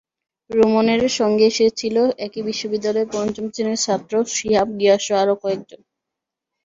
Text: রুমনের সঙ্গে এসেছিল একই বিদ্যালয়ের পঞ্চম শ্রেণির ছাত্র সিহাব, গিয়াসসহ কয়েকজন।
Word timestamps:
রুমনের 0.49 1.03
সঙ্গে 1.19 1.45
এসেছিল 1.51 1.95
একই 2.25 2.41
বিদ্যালয়ের 2.65 3.11
পঞ্চম 3.13 3.45
শ্রেণির 3.53 3.83
ছাত্র 3.85 4.13
সিহাব, 4.35 4.67
গিয়াসসহ 4.79 5.19
কয়েকজন। 5.43 5.81